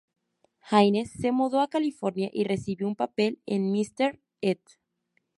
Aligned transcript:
Hines 0.71 1.11
se 1.11 1.31
mudó 1.31 1.61
a 1.61 1.69
California 1.69 2.31
y 2.33 2.43
recibió 2.43 2.87
un 2.87 2.95
papel 2.95 3.39
en 3.45 3.71
"Mister 3.71 4.19
Ed". 4.41 4.57